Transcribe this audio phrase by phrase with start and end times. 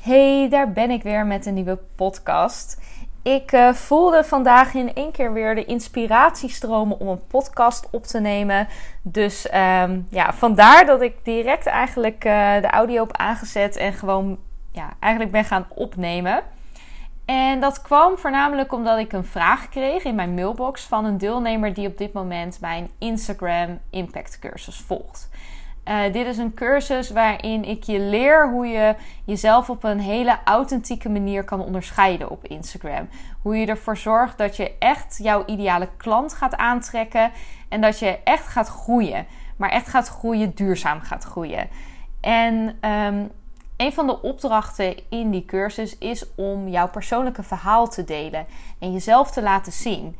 [0.00, 2.80] Hey, daar ben ik weer met een nieuwe podcast.
[3.22, 8.04] Ik uh, voelde vandaag in één keer weer de inspiratie stromen om een podcast op
[8.04, 8.68] te nemen.
[9.02, 14.38] Dus um, ja, vandaar dat ik direct eigenlijk uh, de audio op aangezet en gewoon
[14.70, 16.42] ja, eigenlijk ben gaan opnemen.
[17.24, 21.74] En dat kwam voornamelijk omdat ik een vraag kreeg in mijn mailbox van een deelnemer
[21.74, 25.29] die op dit moment mijn Instagram Impact cursus volgt.
[25.90, 28.94] Uh, dit is een cursus waarin ik je leer hoe je
[29.24, 33.08] jezelf op een hele authentieke manier kan onderscheiden op Instagram.
[33.42, 37.30] Hoe je ervoor zorgt dat je echt jouw ideale klant gaat aantrekken
[37.68, 39.26] en dat je echt gaat groeien.
[39.56, 41.68] Maar echt gaat groeien, duurzaam gaat groeien.
[42.20, 43.30] En um,
[43.76, 48.46] een van de opdrachten in die cursus is om jouw persoonlijke verhaal te delen
[48.78, 50.16] en jezelf te laten zien.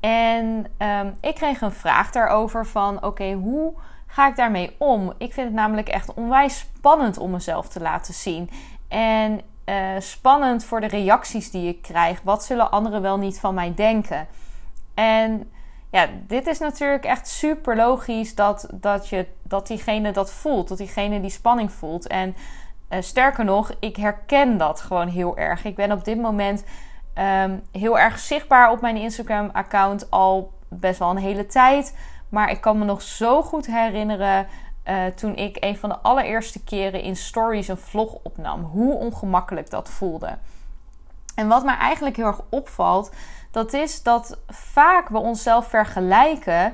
[0.00, 3.72] En um, ik kreeg een vraag daarover van oké, hoe
[4.12, 5.12] ga ik daarmee om?
[5.18, 8.50] Ik vind het namelijk echt onwijs spannend om mezelf te laten zien.
[8.88, 12.20] En uh, spannend voor de reacties die ik krijg.
[12.22, 14.26] Wat zullen anderen wel niet van mij denken?
[14.94, 15.50] En
[15.90, 20.68] ja, dit is natuurlijk echt super logisch dat, dat, je, dat diegene dat voelt.
[20.68, 22.06] Dat diegene die spanning voelt.
[22.06, 22.36] En
[22.90, 25.64] uh, sterker nog, ik herken dat gewoon heel erg.
[25.64, 26.64] Ik ben op dit moment
[27.18, 31.94] um, heel erg zichtbaar op mijn Instagram-account al best wel een hele tijd.
[32.32, 34.46] Maar ik kan me nog zo goed herinneren
[34.88, 38.62] uh, toen ik een van de allereerste keren in stories een vlog opnam.
[38.62, 40.38] Hoe ongemakkelijk dat voelde.
[41.34, 43.10] En wat mij eigenlijk heel erg opvalt,
[43.50, 46.72] dat is dat vaak we onszelf vergelijken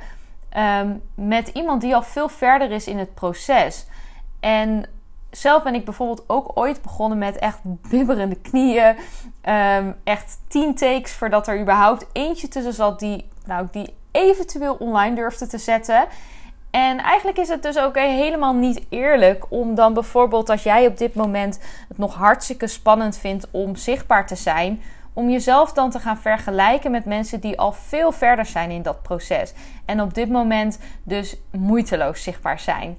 [0.56, 3.86] um, met iemand die al veel verder is in het proces.
[4.40, 4.84] En
[5.30, 8.96] zelf ben ik bijvoorbeeld ook ooit begonnen met echt bibberende knieën.
[9.48, 15.14] Um, echt tien takes voordat er überhaupt eentje tussen zat die, nou, die eventueel online
[15.14, 16.06] durfde te zetten.
[16.70, 20.98] En eigenlijk is het dus ook helemaal niet eerlijk om dan bijvoorbeeld als jij op
[20.98, 25.98] dit moment het nog hartstikke spannend vindt om zichtbaar te zijn, om jezelf dan te
[25.98, 29.52] gaan vergelijken met mensen die al veel verder zijn in dat proces.
[29.84, 32.98] En op dit moment dus moeiteloos zichtbaar zijn.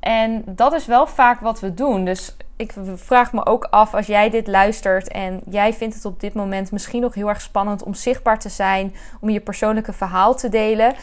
[0.00, 2.04] En dat is wel vaak wat we doen.
[2.04, 6.20] Dus ik vraag me ook af als jij dit luistert en jij vindt het op
[6.20, 10.34] dit moment misschien nog heel erg spannend om zichtbaar te zijn, om je persoonlijke verhaal
[10.34, 10.94] te delen.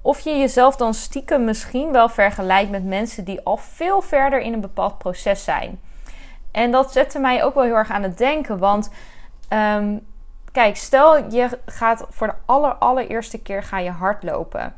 [0.00, 4.52] Of je jezelf dan stiekem misschien wel vergelijkt met mensen die al veel verder in
[4.52, 5.80] een bepaald proces zijn.
[6.50, 8.58] En dat zette mij ook wel heel erg aan het denken.
[8.58, 8.90] Want
[9.48, 10.06] um,
[10.52, 14.74] kijk, stel je gaat voor de aller, allereerste keer ga je hardlopen.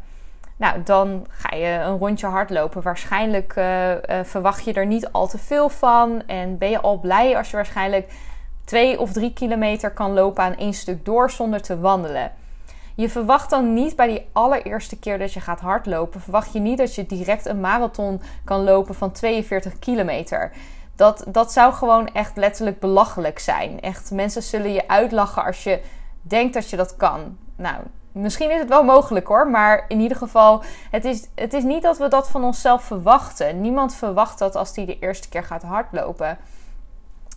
[0.57, 2.83] Nou, dan ga je een rondje hardlopen.
[2.83, 6.23] Waarschijnlijk uh, uh, verwacht je er niet al te veel van.
[6.27, 8.13] En ben je al blij als je waarschijnlijk
[8.65, 12.33] twee of drie kilometer kan lopen aan één stuk door zonder te wandelen.
[12.95, 16.79] Je verwacht dan niet bij die allereerste keer dat je gaat hardlopen, verwacht je niet
[16.79, 20.53] dat je direct een marathon kan lopen van 42 kilometer.
[20.95, 23.81] Dat, dat zou gewoon echt letterlijk belachelijk zijn.
[23.81, 25.81] Echt, mensen zullen je uitlachen als je
[26.23, 27.39] denkt dat je dat kan.
[27.57, 27.77] Nou,
[28.19, 31.83] Misschien is het wel mogelijk hoor, maar in ieder geval, het is, het is niet
[31.83, 33.61] dat we dat van onszelf verwachten.
[33.61, 36.39] Niemand verwacht dat als die de eerste keer gaat hardlopen.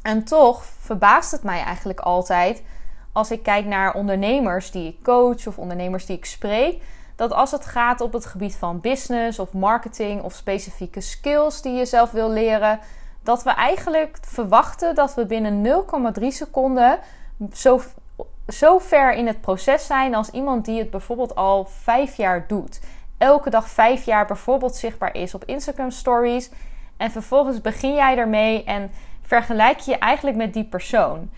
[0.01, 2.63] En toch verbaast het mij eigenlijk altijd
[3.11, 6.83] als ik kijk naar ondernemers die ik coach of ondernemers die ik spreek,
[7.15, 11.73] dat als het gaat op het gebied van business of marketing of specifieke skills die
[11.73, 12.79] je zelf wil leren,
[13.23, 15.83] dat we eigenlijk verwachten dat we binnen
[16.21, 16.99] 0,3 seconden
[17.53, 17.81] zo
[18.49, 22.81] zo ver in het proces zijn als iemand die het bijvoorbeeld al vijf jaar doet.
[23.17, 26.51] Elke dag vijf jaar bijvoorbeeld zichtbaar is op Instagram stories.
[26.97, 31.29] En vervolgens begin jij ermee en vergelijk je je eigenlijk met die persoon.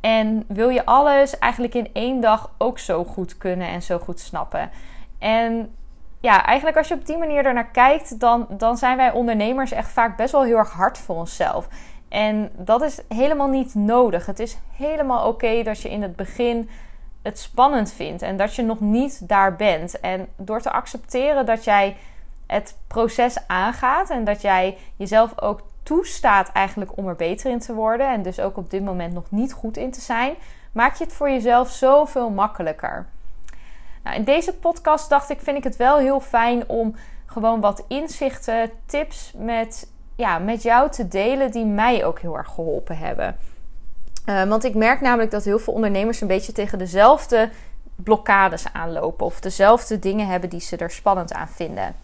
[0.00, 4.20] En wil je alles eigenlijk in één dag ook zo goed kunnen en zo goed
[4.20, 4.70] snappen.
[5.18, 5.74] En
[6.20, 9.90] ja, eigenlijk als je op die manier ernaar kijkt, dan, dan zijn wij ondernemers echt
[9.90, 11.68] vaak best wel heel erg hard voor onszelf.
[12.12, 14.26] En dat is helemaal niet nodig.
[14.26, 16.68] Het is helemaal oké dat je in het begin
[17.22, 20.00] het spannend vindt en dat je nog niet daar bent.
[20.00, 21.96] En door te accepteren dat jij
[22.46, 27.74] het proces aangaat en dat jij jezelf ook toestaat eigenlijk om er beter in te
[27.74, 30.34] worden en dus ook op dit moment nog niet goed in te zijn,
[30.72, 33.06] maak je het voor jezelf zoveel makkelijker.
[34.02, 36.94] Nou, in deze podcast dacht ik, vind ik het wel heel fijn om
[37.26, 42.48] gewoon wat inzichten, tips met ja, met jou te delen die mij ook heel erg
[42.48, 43.36] geholpen hebben.
[44.26, 47.50] Uh, want ik merk namelijk dat heel veel ondernemers een beetje tegen dezelfde
[47.96, 51.94] blokkades aanlopen of dezelfde dingen hebben die ze er spannend aan vinden.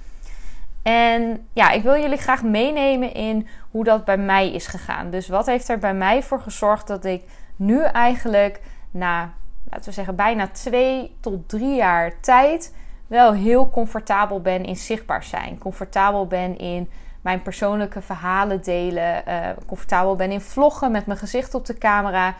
[0.82, 5.10] En ja, ik wil jullie graag meenemen in hoe dat bij mij is gegaan.
[5.10, 7.22] Dus wat heeft er bij mij voor gezorgd dat ik
[7.56, 9.32] nu eigenlijk na,
[9.70, 12.74] laten we zeggen, bijna twee tot drie jaar tijd
[13.06, 15.58] wel heel comfortabel ben in zichtbaar zijn.
[15.58, 16.90] Comfortabel ben in
[17.28, 22.34] mijn persoonlijke verhalen delen, uh, comfortabel ben in vloggen met mijn gezicht op de camera.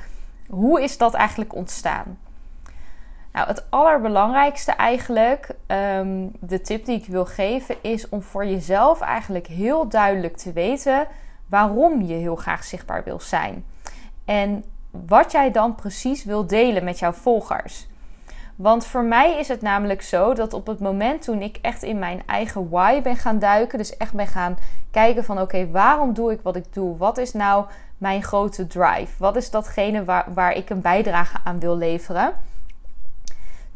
[0.48, 2.18] Hoe is dat eigenlijk ontstaan?
[3.32, 9.00] Nou, het allerbelangrijkste eigenlijk, ehm, de tip die ik wil geven, is om voor jezelf
[9.00, 11.06] eigenlijk heel duidelijk te weten
[11.46, 13.64] waarom je heel graag zichtbaar wil zijn.
[14.24, 17.86] En wat jij dan precies wil delen met jouw volgers.
[18.58, 21.98] Want voor mij is het namelijk zo dat op het moment toen ik echt in
[21.98, 24.58] mijn eigen why ben gaan duiken, dus echt ben gaan
[24.90, 26.96] kijken van oké, waarom doe ik wat ik doe?
[26.96, 27.66] Wat is nou
[27.98, 29.12] mijn grote drive?
[29.18, 32.32] Wat is datgene waar, waar ik een bijdrage aan wil leveren?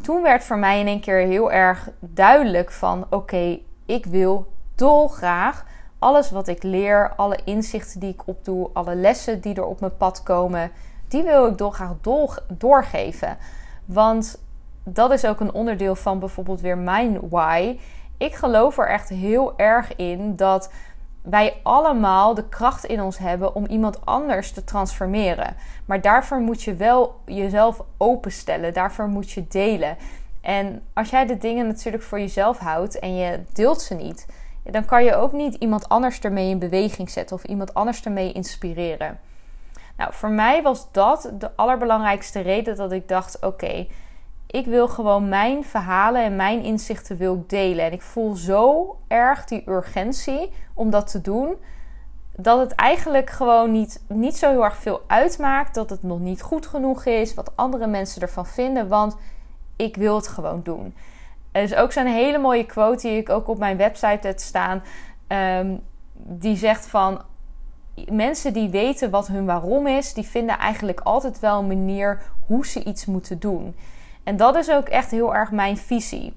[0.00, 5.64] Toen werd voor mij in één keer heel erg duidelijk van oké, ik wil dolgraag
[5.98, 9.96] alles wat ik leer, alle inzichten die ik opdoe, alle lessen die er op mijn
[9.96, 10.70] pad komen,
[11.08, 11.92] die wil ik dolgraag
[12.48, 13.36] doorgeven.
[13.84, 14.38] Want
[14.84, 17.78] dat is ook een onderdeel van bijvoorbeeld weer mijn why.
[18.18, 20.72] Ik geloof er echt heel erg in dat
[21.22, 25.56] wij allemaal de kracht in ons hebben om iemand anders te transformeren.
[25.84, 28.74] Maar daarvoor moet je wel jezelf openstellen.
[28.74, 29.96] Daarvoor moet je delen.
[30.40, 34.26] En als jij de dingen natuurlijk voor jezelf houdt en je deelt ze niet,
[34.62, 38.32] dan kan je ook niet iemand anders ermee in beweging zetten of iemand anders ermee
[38.32, 39.18] inspireren.
[39.96, 43.86] Nou, voor mij was dat de allerbelangrijkste reden dat ik dacht: oké,
[44.52, 47.84] ik wil gewoon mijn verhalen en mijn inzichten wil delen.
[47.84, 51.56] En ik voel zo erg die urgentie om dat te doen.
[52.36, 55.74] Dat het eigenlijk gewoon niet, niet zo heel erg veel uitmaakt.
[55.74, 57.34] Dat het nog niet goed genoeg is.
[57.34, 58.88] Wat andere mensen ervan vinden.
[58.88, 59.16] Want
[59.76, 60.94] ik wil het gewoon doen.
[61.52, 64.82] Er is ook zo'n hele mooie quote die ik ook op mijn website heb staan.
[65.28, 65.80] Um,
[66.14, 67.22] die zegt van
[68.10, 72.66] mensen die weten wat hun waarom is, die vinden eigenlijk altijd wel een manier hoe
[72.66, 73.74] ze iets moeten doen.
[74.24, 76.36] En dat is ook echt heel erg mijn visie.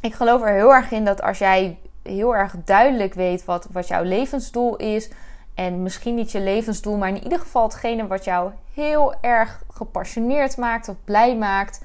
[0.00, 3.88] Ik geloof er heel erg in dat als jij heel erg duidelijk weet wat, wat
[3.88, 5.10] jouw levensdoel is.
[5.54, 10.56] En misschien niet je levensdoel, maar in ieder geval hetgene wat jou heel erg gepassioneerd
[10.56, 11.84] maakt of blij maakt.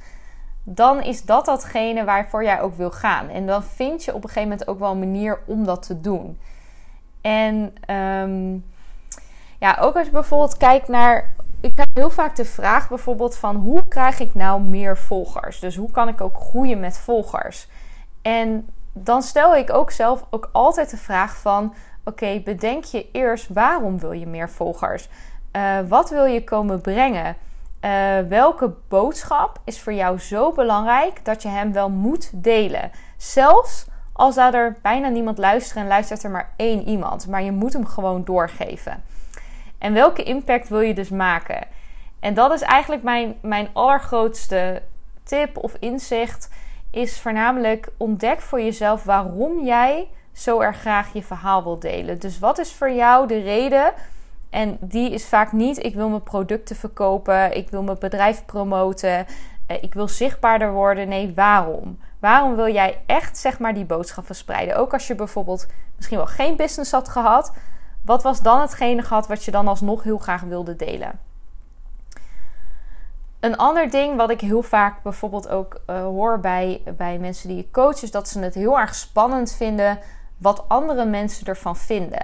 [0.63, 3.30] Dan is dat datgene waarvoor jij ook wil gaan.
[3.30, 6.01] En dan vind je op een gegeven moment ook wel een manier om dat te
[6.01, 6.39] doen.
[7.21, 8.57] En ehm,
[9.60, 13.56] ja, ook als je bijvoorbeeld kijkt naar ik krijg heel vaak de vraag bijvoorbeeld van
[13.56, 15.59] hoe krijg ik nou meer volgers?
[15.59, 17.67] Dus hoe kan ik ook groeien met volgers?
[18.21, 21.73] En dan stel ik ook zelf ook altijd de vraag van
[22.03, 25.09] oké, bedenk je eerst waarom wil je meer volgers?
[25.56, 27.35] Uh, wat wil je komen brengen?
[27.85, 32.91] Uh, welke boodschap is voor jou zo belangrijk dat je hem wel moet delen?
[33.17, 37.51] Zelfs al zou er bijna niemand luisteren en luistert er maar één iemand, maar je
[37.51, 39.03] moet hem gewoon doorgeven.
[39.80, 41.68] En welke impact wil je dus maken?
[42.20, 44.81] En dat is eigenlijk mijn, mijn allergrootste
[45.24, 46.50] tip of inzicht.
[46.92, 52.20] Is voornamelijk ontdek voor jezelf waarom jij zo erg graag je verhaal wil delen.
[52.20, 53.94] Dus wat is voor jou de reden?
[54.50, 59.26] En die is vaak niet: ik wil mijn producten verkopen, ik wil mijn bedrijf promoten,
[59.68, 61.08] eh, ik wil zichtbaarder worden.
[61.08, 62.00] Nee, waarom?
[62.20, 64.76] Waarom wil jij echt zeg maar die boodschap verspreiden?
[64.76, 67.54] Ook als je bijvoorbeeld misschien wel geen business had gehad,
[68.09, 71.19] wat was dan hetgene gehad wat je dan alsnog heel graag wilde delen?
[73.39, 77.57] Een ander ding wat ik heel vaak bijvoorbeeld ook uh, hoor bij, bij mensen die
[77.57, 80.00] ik coach, is dat ze het heel erg spannend vinden
[80.38, 82.21] wat andere mensen ervan vinden.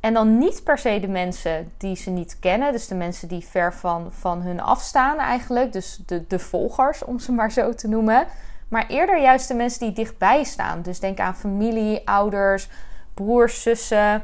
[0.00, 3.44] En dan niet per se de mensen die ze niet kennen, dus de mensen die
[3.44, 7.88] ver van, van hun afstaan eigenlijk, dus de, de volgers om ze maar zo te
[7.88, 8.26] noemen.
[8.68, 10.82] Maar eerder juist de mensen die dichtbij staan.
[10.82, 12.68] Dus denk aan familie, ouders,
[13.14, 14.22] broers, zussen,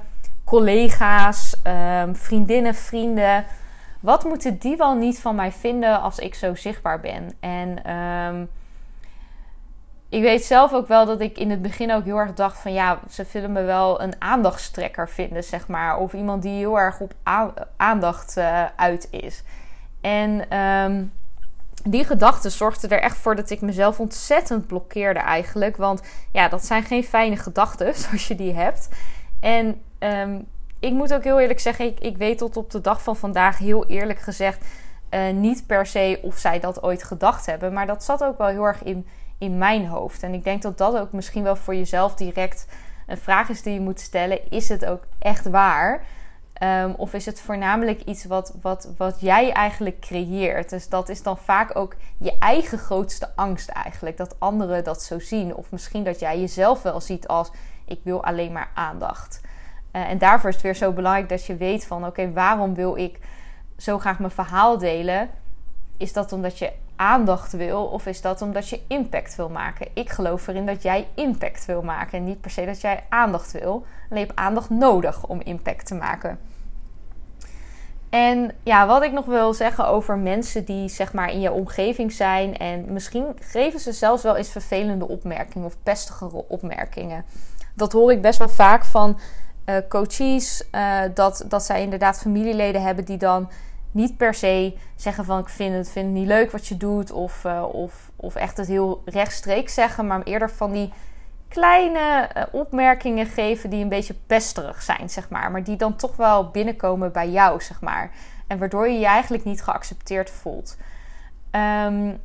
[0.51, 1.57] collega's,
[2.03, 3.45] um, vriendinnen, vrienden.
[4.01, 7.33] Wat moeten die wel niet van mij vinden als ik zo zichtbaar ben?
[7.41, 8.51] En um,
[10.09, 12.73] ik weet zelf ook wel dat ik in het begin ook heel erg dacht van
[12.73, 15.99] ja, ze willen me wel een aandachtstrekker vinden, zeg maar.
[15.99, 17.15] Of iemand die heel erg op
[17.77, 19.43] aandacht uh, uit is.
[20.01, 21.13] En um,
[21.85, 25.77] die gedachten zorgden er echt voor dat ik mezelf ontzettend blokkeerde eigenlijk.
[25.77, 26.03] Want
[26.33, 28.89] ja, dat zijn geen fijne gedachten zoals je die hebt.
[29.41, 30.47] En um,
[30.81, 33.59] ik moet ook heel eerlijk zeggen, ik, ik weet tot op de dag van vandaag
[33.59, 34.65] heel eerlijk gezegd
[35.11, 37.73] uh, niet per se of zij dat ooit gedacht hebben.
[37.73, 39.07] Maar dat zat ook wel heel erg in,
[39.39, 40.23] in mijn hoofd.
[40.23, 42.67] En ik denk dat dat ook misschien wel voor jezelf direct
[43.07, 44.51] een vraag is die je moet stellen.
[44.51, 46.05] Is het ook echt waar?
[46.63, 50.71] Um, of is het voornamelijk iets wat, wat, wat jij eigenlijk creëert?
[50.71, 54.17] Dus dat is dan vaak ook je eigen grootste angst eigenlijk.
[54.17, 55.55] Dat anderen dat zo zien.
[55.55, 57.51] Of misschien dat jij jezelf wel ziet als
[57.85, 59.41] ik wil alleen maar aandacht.
[59.93, 62.97] Uh, en daarvoor is het weer zo belangrijk dat je weet van oké, waarom wil
[62.97, 63.19] ik
[63.77, 65.31] zo graag mijn verhaal delen?
[66.01, 69.89] is dat omdat je aandacht wil of is dat omdat je impact wil maken?
[69.95, 73.53] Ik geloof erin dat jij impact wil maken en niet per se dat jij aandacht
[73.53, 73.85] wil.
[74.11, 76.39] Alleen je aandacht nodig om impact te maken.
[78.11, 82.13] En ja, wat ik nog wil zeggen over mensen die zeg maar in je omgeving
[82.13, 87.25] zijn en misschien geven ze zelfs wel eens vervelende opmerkingen of pestigere opmerkingen.
[87.75, 89.19] Dat hoor ik best wel vaak van
[89.67, 93.51] uh, coaches, uh, dat, dat zij inderdaad familieleden hebben die dan
[93.91, 97.45] niet per se zeggen van ik vind het, vind niet leuk wat je doet of,
[97.45, 100.93] uh, of, of echt het heel rechtstreeks zeggen, maar eerder van die
[101.49, 105.51] kleine opmerkingen geven die een beetje pesterig zijn, zeg maar.
[105.51, 108.11] Maar die dan toch wel binnenkomen bij jou, zeg maar.
[108.47, 110.77] En waardoor je je eigenlijk niet geaccepteerd voelt.
[111.51, 112.21] Um,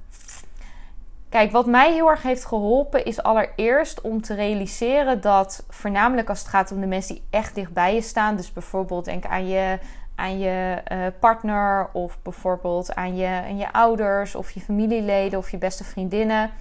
[1.30, 6.40] Kijk, wat mij heel erg heeft geholpen is allereerst om te realiseren dat voornamelijk als
[6.40, 9.80] het gaat om de mensen die echt dichtbij je staan, dus bijvoorbeeld denk aan je,
[10.16, 15.52] aan je uh, partner of bijvoorbeeld aan je, aan je ouders of je familieleden of
[15.52, 16.52] je beste vriendinnen.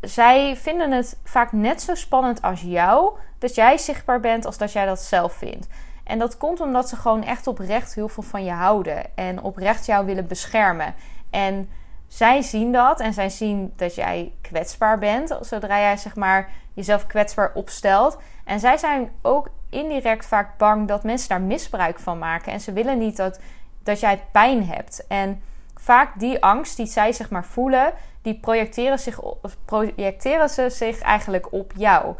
[0.00, 4.72] Zij vinden het vaak net zo spannend als jou dat jij zichtbaar bent als dat
[4.72, 5.66] jij dat zelf vindt.
[6.04, 9.86] En dat komt omdat ze gewoon echt oprecht heel veel van je houden en oprecht
[9.86, 10.94] jou willen beschermen.
[11.30, 11.68] En
[12.08, 17.06] zij zien dat en zij zien dat jij kwetsbaar bent zodra jij zeg maar jezelf
[17.06, 18.18] kwetsbaar opstelt.
[18.44, 22.52] En zij zijn ook indirect vaak bang dat mensen daar misbruik van maken.
[22.52, 23.40] En ze willen niet dat,
[23.82, 25.06] dat jij pijn hebt.
[25.06, 25.42] En
[25.74, 29.20] vaak die angst die zij zeg maar voelen, die projecteren, zich,
[29.64, 32.14] projecteren ze zich eigenlijk op jou.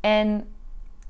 [0.00, 0.54] En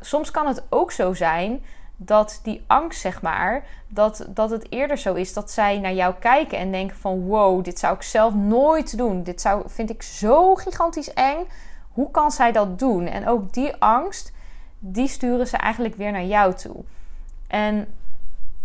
[0.01, 1.65] soms kan het ook zo zijn
[1.97, 6.15] dat die angst, zeg maar, dat, dat het eerder zo is dat zij naar jou
[6.19, 9.23] kijken en denken van wow, dit zou ik zelf nooit doen.
[9.23, 11.47] Dit zou, vind ik zo gigantisch eng.
[11.93, 13.07] Hoe kan zij dat doen?
[13.07, 14.33] En ook die angst,
[14.79, 16.77] die sturen ze eigenlijk weer naar jou toe.
[17.47, 17.87] En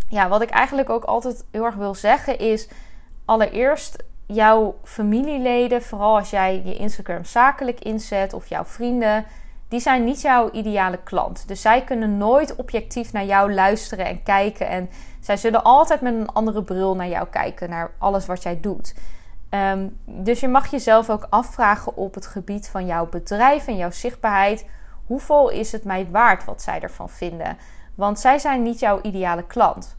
[0.08, 2.68] ja, wat ik eigenlijk ook altijd heel erg wil zeggen is,
[3.24, 3.96] allereerst
[4.26, 9.24] jouw familieleden, vooral als jij je Instagram zakelijk inzet of jouw vrienden,
[9.72, 11.48] die zijn niet jouw ideale klant.
[11.48, 14.68] Dus zij kunnen nooit objectief naar jou luisteren en kijken.
[14.68, 18.60] En zij zullen altijd met een andere bril naar jou kijken, naar alles wat jij
[18.60, 18.94] doet.
[19.48, 23.90] Ehm, dus je mag jezelf ook afvragen op het gebied van jouw bedrijf en jouw
[23.90, 24.66] zichtbaarheid.
[25.06, 27.56] Hoeveel is het mij waard wat zij ervan vinden?
[27.94, 29.96] Want zij zijn niet jouw ideale klant.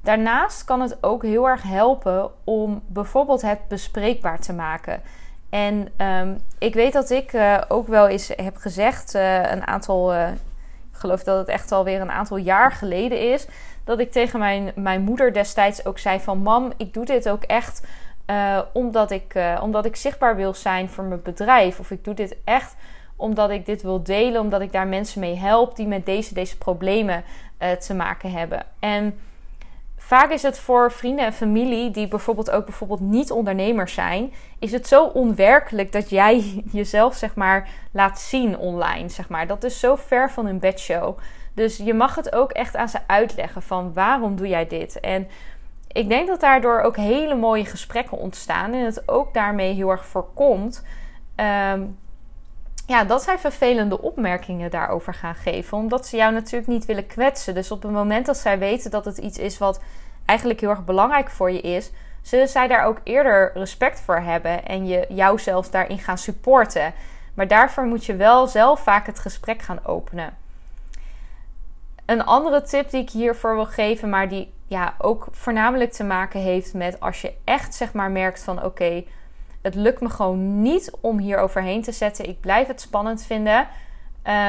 [0.00, 5.02] Daarnaast kan het ook heel erg helpen om bijvoorbeeld het bespreekbaar te maken.
[5.52, 10.14] En um, ik weet dat ik uh, ook wel eens heb gezegd, uh, een aantal,
[10.14, 10.28] uh,
[10.92, 13.46] ik geloof dat het echt alweer een aantal jaar geleden is,
[13.84, 17.42] dat ik tegen mijn, mijn moeder destijds ook zei van mam, ik doe dit ook
[17.42, 17.82] echt
[18.72, 21.78] omdat, ik, omdat ik zichtbaar wil zijn voor mijn bedrijf.
[21.78, 22.74] Of ik doe dit echt
[23.16, 26.58] omdat ik dit wil delen, omdat ik daar mensen mee help die met deze, deze
[26.58, 27.24] problemen
[27.78, 28.64] te maken hebben.
[28.78, 29.18] En
[30.06, 34.72] Vaak is het voor vrienden en familie die bijvoorbeeld ook bijvoorbeeld niet ondernemers zijn, is
[34.72, 39.46] het zo onwerkelijk dat jij jezelf zeg maar laat zien online, zeg maar.
[39.46, 41.18] Dat is zo ver van een bedshow.
[41.54, 45.00] Dus je mag het ook echt aan ze uitleggen van waarom doe jij dit?
[45.00, 45.28] En
[45.88, 50.06] ik denk dat daardoor ook hele mooie gesprekken ontstaan en het ook daarmee heel erg
[50.06, 50.84] voorkomt
[51.36, 51.98] um,
[52.92, 55.78] ja, dat zij vervelende opmerkingen daarover gaan geven.
[55.78, 57.54] Omdat ze jou natuurlijk niet willen kwetsen.
[57.54, 59.80] Dus op het moment dat zij weten dat het iets is wat
[60.24, 61.90] eigenlijk heel erg belangrijk voor je is,
[62.22, 66.94] zullen zij daar ook eerder respect voor hebben en je jou zelfs daarin gaan supporten.
[67.34, 70.36] Maar daarvoor moet je wel zelf vaak het gesprek gaan openen.
[72.06, 76.40] Een andere tip die ik hiervoor wil geven, maar die ja, ook voornamelijk te maken
[76.40, 79.04] heeft met als je echt zeg maar merkt van oké,
[79.62, 82.28] het lukt me gewoon niet om hier overheen te zetten.
[82.28, 83.68] Ik blijf het spannend vinden.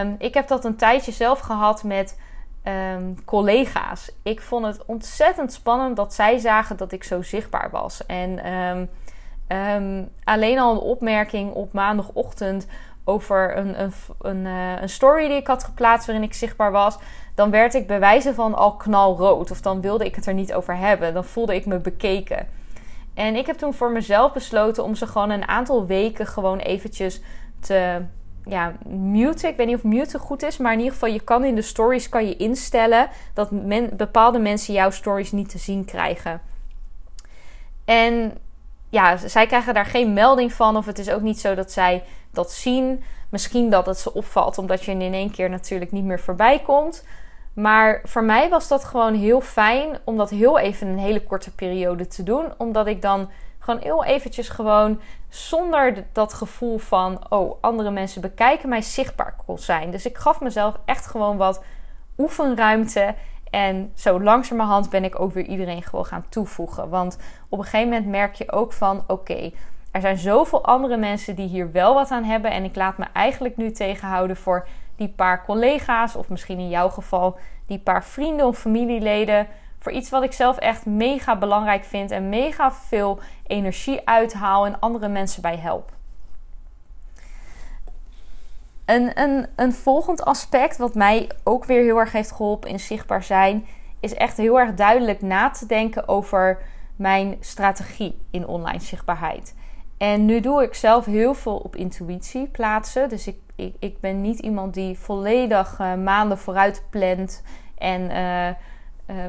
[0.02, 2.20] Um, ik heb dat een tijdje zelf gehad met
[2.96, 4.12] um, collega's.
[4.24, 8.06] Ik vond het ontzettend spannend dat zij zagen dat ik zo zichtbaar was.
[8.06, 8.54] En
[9.50, 12.68] um, alleen al een opmerking op maandagochtend
[13.04, 16.98] over een, een, een, uh, een, story die ik had geplaatst waarin ik zichtbaar was.
[17.36, 19.52] Dan werd ik bij wijze van al knalrood.
[19.52, 21.14] Of dan wilde ik het er niet over hebben.
[21.14, 22.48] Dan voelde ik me bekeken.
[23.14, 27.22] En ik heb toen voor mezelf besloten om ze gewoon een aantal weken gewoon eventjes
[27.60, 28.02] te
[28.46, 29.50] ja, muten.
[29.50, 31.62] Ik weet niet of muten goed is, maar in ieder geval je kan in de
[31.62, 36.42] stories kan je instellen dat men, bepaalde mensen jouw stories niet te zien krijgen.
[37.86, 38.38] En
[38.90, 42.04] ja, zij krijgen daar geen melding van of het is ook niet zo dat zij
[42.32, 43.04] dat zien.
[43.30, 47.06] Misschien dat het ze opvalt omdat je in één keer natuurlijk niet meer voorbij komt.
[47.54, 51.56] Maar voor mij was dat gewoon heel fijn om dat heel even een hele korte
[51.56, 52.54] periode te doen.
[52.58, 53.30] Omdat ik dan
[53.60, 57.20] gewoon heel eventjes gewoon zonder dat gevoel van...
[57.30, 59.92] oh, andere mensen bekijken mij zichtbaar kon zijn.
[59.92, 61.64] Dus ik gaf mezelf echt gewoon wat
[62.18, 63.16] oefenruimte.
[63.50, 66.90] En zo langzamerhand ben ik ook weer iedereen gewoon gaan toevoegen.
[66.90, 67.18] Want
[67.50, 69.52] op een gegeven moment merk je ook van: oké,
[69.92, 72.52] er zijn zoveel andere mensen die hier wel wat aan hebben.
[72.52, 74.68] En ik laat me eigenlijk nu tegenhouden voor
[75.06, 79.48] die paar collega's, of misschien in jouw geval die paar vrienden of familieleden.
[79.80, 84.80] Voor iets wat ik zelf echt mega belangrijk vind en mega veel energie uithaal en
[84.80, 85.92] andere mensen bij help.
[88.86, 93.24] Een, een, een volgend aspect wat mij ook weer heel erg heeft geholpen in zichtbaar
[93.24, 93.66] zijn,
[94.00, 96.62] is echt heel erg duidelijk na te denken over
[96.96, 99.56] mijn strategie in online zichtbaarheid.
[99.98, 103.10] En nu doe ik zelf heel veel op intuïtie plaatsen.
[103.10, 107.42] Dus ik, ik, ik ben niet iemand die volledig uh, maanden vooruit plant.
[107.78, 108.56] En uh, uh,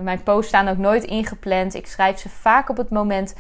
[0.02, 1.74] mijn posts staan ook nooit ingepland.
[1.74, 3.34] Ik schrijf ze vaak op het moment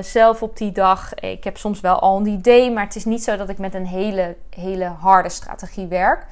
[0.00, 1.14] zelf op die dag.
[1.14, 3.74] Ik heb soms wel al een idee, maar het is niet zo dat ik met
[3.74, 6.26] een hele, hele harde strategie werk.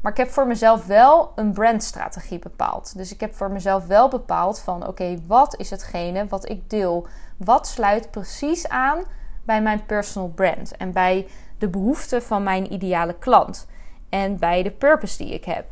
[0.00, 2.96] Maar ik heb voor mezelf wel een brandstrategie bepaald.
[2.96, 7.06] Dus ik heb voor mezelf wel bepaald van oké, wat is hetgene wat ik deel?
[7.36, 9.04] Wat sluit precies aan
[9.48, 11.26] bij mijn personal brand en bij
[11.58, 13.66] de behoeften van mijn ideale klant
[14.08, 15.64] en bij de purpose die ik heb.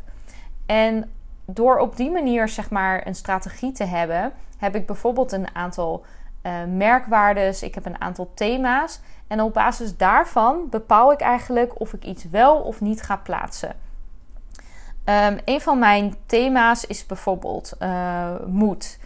[0.67, 1.11] En
[1.45, 6.05] door op die manier zeg maar een strategie te hebben, heb ik bijvoorbeeld een aantal
[6.43, 11.93] uh, merkwaardes, ik heb een aantal thema's en op basis daarvan bepaal ik eigenlijk of
[11.93, 13.75] ik iets wel of niet ga plaatsen.
[15.05, 18.99] Um, een van mijn thema's is bijvoorbeeld uh, moed.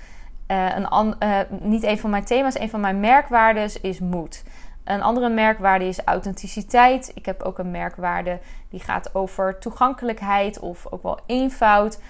[0.49, 4.43] Uh, een uh, niet een van mijn thema's, een van mijn merkwaardes is moed.
[4.91, 7.13] Een andere merkwaarde is authenticiteit.
[7.15, 12.01] Ik heb ook een merkwaarde die gaat over toegankelijkheid of ook wel eenvoud.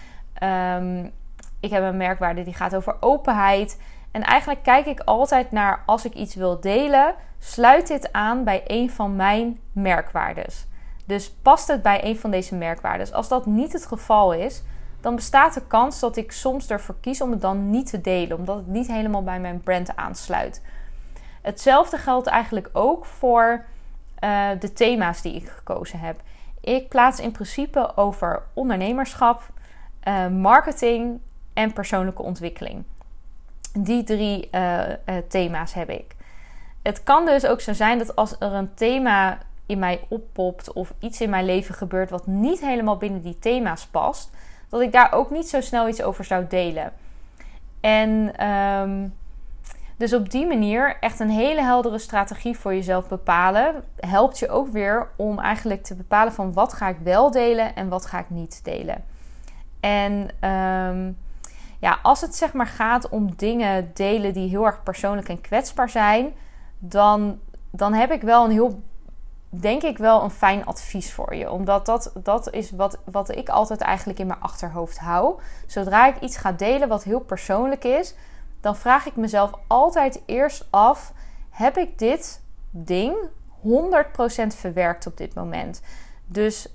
[0.42, 1.12] Um,
[1.60, 3.80] ik heb een merkwaarde die gaat over openheid.
[4.10, 8.62] En eigenlijk kijk ik altijd naar als ik iets wil delen, sluit dit aan bij
[8.66, 10.66] een van mijn merkwaardes.
[11.06, 13.12] Dus past het bij een van deze merkwaardes?
[13.12, 14.62] Als dat niet het geval is,
[15.00, 18.36] dan bestaat de kans dat ik soms ervoor kies om het dan niet te delen,
[18.38, 20.62] omdat het niet helemaal bij mijn brand aansluit.
[21.40, 23.64] Hetzelfde geldt eigenlijk ook voor
[24.24, 26.20] uh, de thema's die ik gekozen heb.
[26.60, 29.42] Ik plaats in principe over ondernemerschap,
[30.04, 31.20] uh, marketing
[31.54, 32.84] en persoonlijke ontwikkeling.
[33.72, 34.82] Die drie uh,
[35.28, 36.16] thema's heb ik.
[36.82, 40.92] Het kan dus ook zo zijn dat als er een thema in mij oppopt of
[40.98, 44.30] iets in mijn leven gebeurt wat niet helemaal binnen die thema's past,
[44.68, 46.92] dat ik daar ook niet zo snel iets over zou delen.
[47.80, 49.14] En um,
[50.00, 53.84] dus op die manier echt een hele heldere strategie voor jezelf bepalen.
[53.96, 57.88] Helpt je ook weer om eigenlijk te bepalen van wat ga ik wel delen en
[57.88, 59.04] wat ga ik niet delen.
[59.80, 60.12] En
[60.50, 61.18] um,
[61.78, 65.88] ja, als het zeg maar gaat om dingen delen die heel erg persoonlijk en kwetsbaar
[65.88, 66.32] zijn,
[66.78, 67.38] dan,
[67.70, 68.82] dan heb ik wel een heel,
[69.48, 71.50] denk ik wel een fijn advies voor je.
[71.50, 75.40] Omdat dat, dat is wat, wat ik altijd eigenlijk in mijn achterhoofd hou.
[75.66, 78.14] Zodra ik iets ga delen wat heel persoonlijk is,
[78.60, 81.12] dan vraag ik mezelf altijd eerst af:
[81.50, 83.16] heb ik dit ding
[83.62, 83.66] 100%
[84.46, 85.82] verwerkt op dit moment?
[86.26, 86.68] Dus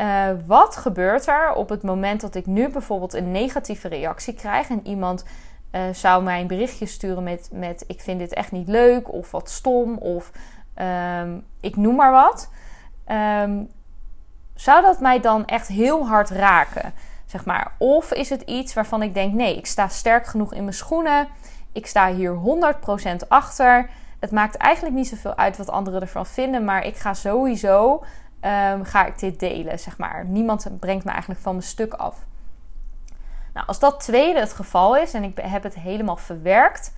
[0.00, 4.68] uh, wat gebeurt er op het moment dat ik nu bijvoorbeeld een negatieve reactie krijg
[4.68, 5.24] en iemand
[5.72, 9.30] uh, zou mij een berichtje sturen met, met ik vind dit echt niet leuk of
[9.30, 10.32] wat stom of
[11.20, 12.50] um, ik noem maar wat.
[13.08, 13.68] Um,
[14.54, 16.92] zou dat mij dan echt heel hard raken?
[17.30, 17.72] Zeg maar.
[17.78, 21.28] Of is het iets waarvan ik denk: nee, ik sta sterk genoeg in mijn schoenen.
[21.72, 22.38] Ik sta hier
[23.24, 23.90] 100% achter.
[24.18, 28.04] Het maakt eigenlijk niet zoveel uit wat anderen ervan vinden, maar ik ga sowieso
[28.40, 29.78] um, ga ik dit delen.
[29.78, 30.24] Zeg maar.
[30.24, 32.16] Niemand brengt me eigenlijk van mijn stuk af.
[33.54, 36.94] Nou, als dat tweede het geval is en ik heb het helemaal verwerkt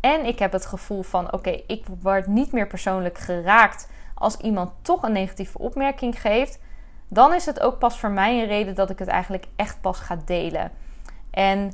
[0.00, 4.70] en ik heb het gevoel van: oké, ik word niet meer persoonlijk geraakt als iemand
[4.82, 6.58] toch een negatieve opmerking geeft,
[7.08, 9.98] dan is het ook pas voor mij een reden dat ik het eigenlijk echt pas
[9.98, 10.70] ga delen.
[11.30, 11.72] En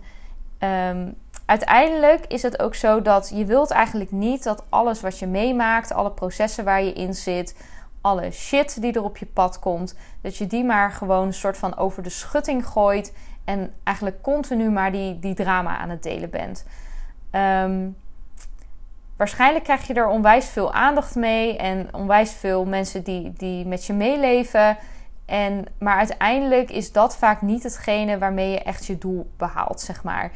[0.59, 1.15] um,
[1.47, 5.93] uiteindelijk is het ook zo dat je wilt eigenlijk niet dat alles wat je meemaakt,
[5.93, 7.57] alle processen waar je in zit,
[8.01, 11.59] alle shit die er op je pad komt, dat je die maar gewoon een soort
[11.59, 13.15] van over de schutting gooit
[13.45, 16.67] en eigenlijk continu maar die, die drama aan het delen bent.
[17.33, 17.97] Um,
[19.17, 23.87] waarschijnlijk krijg je er onwijs veel aandacht mee en onwijs veel mensen die, die met
[23.87, 24.77] je meeleven.
[25.27, 30.03] En, maar uiteindelijk is dat vaak niet hetgene waarmee je echt je doel behaalt, zeg
[30.05, 30.31] maar.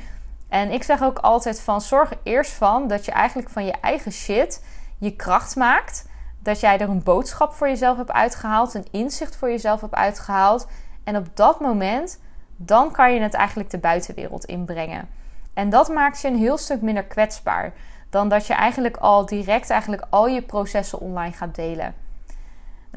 [0.49, 3.75] En ik zeg ook altijd van zorg er eerst van dat je eigenlijk van je
[3.81, 4.64] eigen shit
[4.99, 6.09] je kracht maakt.
[6.38, 10.66] Dat jij er een boodschap voor jezelf hebt uitgehaald, een inzicht voor jezelf hebt uitgehaald.
[11.05, 12.20] En op dat moment,
[12.57, 15.09] dan kan je het eigenlijk de buitenwereld inbrengen.
[15.55, 17.72] En dat maakt je een heel stuk minder kwetsbaar
[18.11, 21.94] dan dat je eigenlijk al direct eigenlijk al je processen online gaat delen.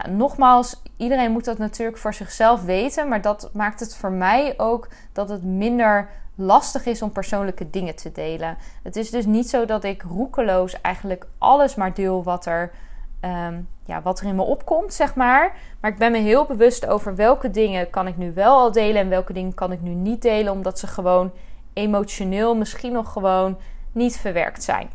[0.03, 4.53] Nou, nogmaals, iedereen moet dat natuurlijk voor zichzelf weten, maar dat maakt het voor mij
[4.57, 8.57] ook dat het minder lastig is om persoonlijke dingen te delen.
[8.83, 12.71] Het is dus niet zo dat ik roekeloos eigenlijk alles maar deel wat er,
[13.19, 15.55] ehm, ja, wat er in me opkomt, zeg maar.
[15.79, 19.01] Maar ik ben me heel bewust over welke dingen kan ik nu wel al delen
[19.01, 21.31] en welke dingen kan ik nu niet delen, omdat ze gewoon
[21.73, 23.57] emotioneel misschien nog gewoon
[23.91, 24.89] niet verwerkt zijn.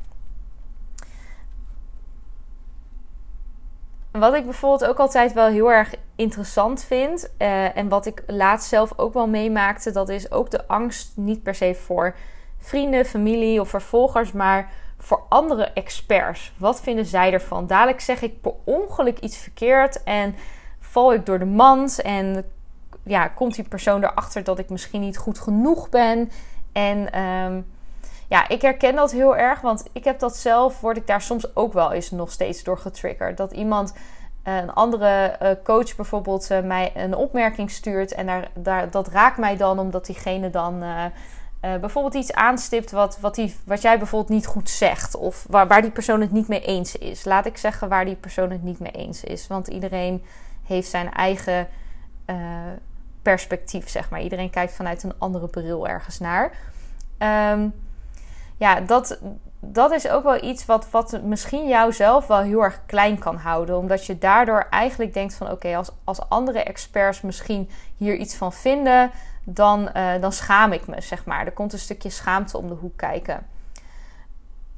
[4.18, 8.68] Wat ik bijvoorbeeld ook altijd wel heel erg interessant vind, uh, en wat ik laatst
[8.68, 12.14] zelf ook wel meemaakte, dat is ook de angst niet per se voor
[12.58, 16.52] vrienden, familie of vervolgers, maar voor andere experts.
[16.56, 17.66] Wat vinden zij ervan?
[17.66, 20.34] Dadelijk zeg ik per ongeluk iets verkeerd en
[20.80, 22.44] val ik door de mand en
[23.02, 26.30] ja, komt die persoon erachter dat ik misschien niet goed genoeg ben.
[26.72, 27.66] En um,
[28.28, 31.56] ja, ik herken dat heel erg, want ik heb dat zelf, word ik daar soms
[31.56, 33.36] ook wel eens nog steeds door getriggerd.
[33.36, 33.94] Dat iemand,
[34.42, 39.08] eh, een andere eh, coach bijvoorbeeld, eh, mij een opmerking stuurt en daar, daar, dat
[39.08, 40.84] raakt mij dan omdat diegene dan
[41.80, 45.82] bijvoorbeeld iets aanstipt wat, wat, die, wat jij bijvoorbeeld niet goed zegt of waar, waar
[45.82, 47.24] die persoon het niet mee eens is.
[47.24, 50.24] Laat ik zeggen waar die persoon het niet mee eens is, want iedereen
[50.66, 51.68] heeft zijn eigen
[53.22, 54.22] perspectief, zeg maar.
[54.22, 56.52] Iedereen kijkt vanuit een andere bril ergens naar.
[57.52, 57.74] Um,
[58.64, 59.18] ja, dat,
[59.60, 63.36] dat is ook wel iets wat, wat misschien jou zelf wel heel erg klein kan
[63.36, 63.78] houden.
[63.78, 68.52] Omdat je daardoor eigenlijk denkt van oké, als, als andere experts misschien hier iets van
[68.52, 69.10] vinden,
[69.44, 71.46] dan, uh, dan schaam ik me, zeg maar.
[71.46, 73.46] Er komt een stukje schaamte om de hoek kijken.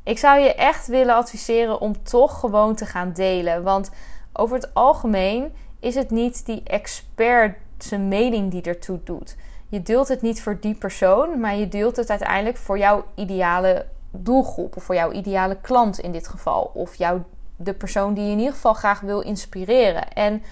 [0.02, 3.62] Ik zou je echt willen adviseren om toch gewoon te gaan delen.
[3.62, 3.90] Want
[4.32, 9.36] over het algemeen is het niet die expert zijn mening die ertoe doet
[9.68, 13.86] je deelt het niet voor die persoon, maar je deelt het uiteindelijk voor jouw ideale
[14.10, 16.70] doelgroep of voor jouw ideale klant in dit geval.
[16.74, 17.24] Of jouw,
[17.56, 20.12] de persoon die je in ieder geval graag wil inspireren.
[20.12, 20.42] En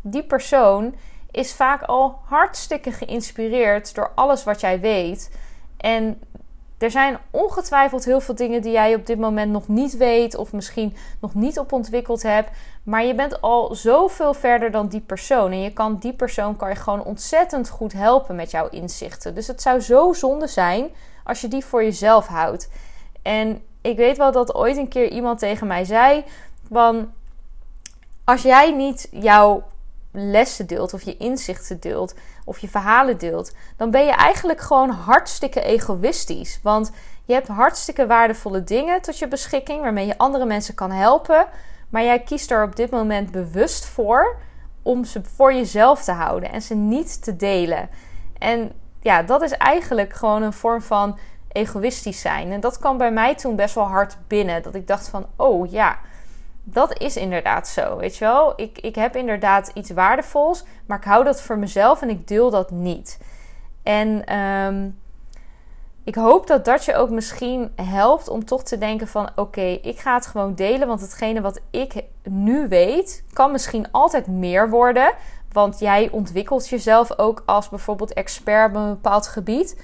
[0.00, 0.94] die persoon
[1.30, 5.30] is vaak al hartstikke geïnspireerd door alles wat jij weet.
[5.76, 6.20] En
[6.82, 10.52] er zijn ongetwijfeld heel veel dingen die jij op dit moment nog niet weet of
[10.52, 12.50] misschien nog niet op ontwikkeld hebt.
[12.82, 15.52] Maar je bent al zoveel verder dan die persoon.
[15.52, 19.34] En je kan die persoon kan je gewoon ontzettend goed helpen met jouw inzichten.
[19.34, 20.90] Dus het zou zo zonde zijn
[21.24, 22.68] als je die voor jezelf houdt.
[23.22, 26.24] En ik weet wel dat ooit een keer iemand tegen mij zei:
[26.70, 27.12] van
[28.24, 29.62] als jij niet jouw
[30.12, 34.90] lessen deelt of je inzichten deelt of je verhalen deelt, dan ben je eigenlijk gewoon
[34.90, 36.60] hartstikke egoïstisch.
[36.62, 36.90] Want
[37.24, 41.46] je hebt hartstikke waardevolle dingen tot je beschikking waarmee je andere mensen kan helpen,
[41.88, 44.36] maar jij kiest er op dit moment bewust voor
[44.82, 47.88] om ze voor jezelf te houden en ze niet te delen.
[48.38, 51.18] En ja, dat is eigenlijk gewoon een vorm van
[51.52, 52.52] egoïstisch zijn.
[52.52, 54.62] En dat kwam bij mij toen best wel hard binnen.
[54.62, 55.98] Dat ik dacht van, oh ja,
[56.64, 58.52] dat is inderdaad zo, weet je wel.
[58.56, 62.50] Ik, ik heb inderdaad iets waardevols, maar ik hou dat voor mezelf en ik deel
[62.50, 63.18] dat niet.
[63.82, 64.88] En ehm,
[66.04, 69.30] ik hoop dat dat je ook misschien helpt om toch te denken van...
[69.36, 73.24] oké, ik ga het gewoon delen, want hetgene wat ik nu weet...
[73.32, 75.12] kan misschien altijd meer worden.
[75.52, 79.76] Want jij ontwikkelt jezelf ook als bijvoorbeeld expert op een bepaald gebied...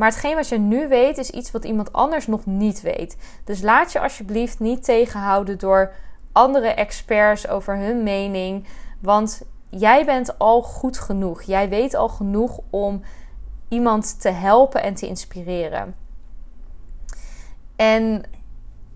[0.00, 3.16] Maar hetgeen wat je nu weet is iets wat iemand anders nog niet weet.
[3.44, 5.92] Dus laat je alsjeblieft niet tegenhouden door
[6.32, 8.66] andere experts over hun mening.
[9.00, 11.42] Want jij bent al goed genoeg.
[11.42, 13.02] Jij weet al genoeg om
[13.68, 15.94] iemand te helpen en te inspireren.
[17.76, 18.22] En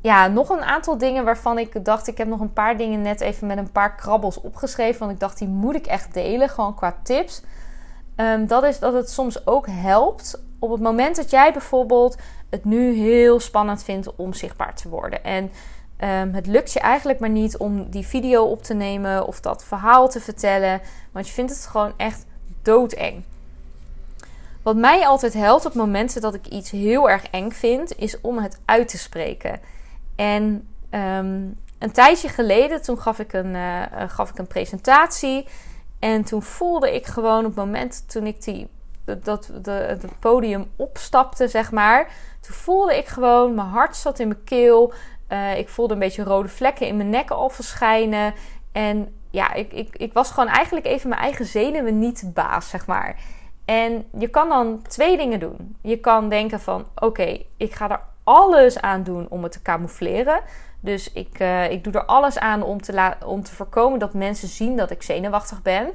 [0.02, 3.20] ja, nog een aantal dingen waarvan ik dacht, ik heb nog een paar dingen net
[3.20, 5.00] even met een paar krabbels opgeschreven.
[5.00, 7.42] Want ik dacht, die moet ik echt delen, gewoon qua tips.
[8.16, 12.16] Um, dat is dat het soms ook helpt op het moment dat jij bijvoorbeeld
[12.50, 15.24] het nu heel spannend vindt om zichtbaar te worden.
[15.24, 15.50] En
[15.98, 19.64] Um, het lukt je eigenlijk maar niet om die video op te nemen of dat
[19.64, 20.80] verhaal te vertellen,
[21.12, 22.26] want je vindt het gewoon echt
[22.62, 23.24] doodeng.
[24.62, 28.38] Wat mij altijd helpt op momenten dat ik iets heel erg eng vind, is om
[28.38, 29.61] het uit te spreken.
[30.16, 35.46] En um, een tijdje geleden, toen gaf ik een, uh, gaf ik een presentatie.
[35.98, 38.68] En toen voelde ik gewoon op het moment toen ik die,
[39.04, 42.11] dat, het podium opstapte, zeg maar.
[42.40, 44.92] Toen voelde ik gewoon, mijn hart zat in mijn keel.
[45.28, 48.34] Uh, ik voelde een beetje rode vlekken in mijn nek al verschijnen.
[48.72, 52.87] En ja, ik, ik, ik was gewoon eigenlijk even mijn eigen zenuwen niet baas, zeg
[52.87, 53.16] maar.
[53.64, 55.76] En je kan dan twee dingen doen.
[55.82, 60.40] Je kan denken van, oké, ik ga er alles aan doen om het te camoufleren.
[60.80, 64.48] Dus ik, uh, ik doe er alles aan om te, om te voorkomen dat mensen
[64.48, 65.92] zien dat ik zenuwachtig ben.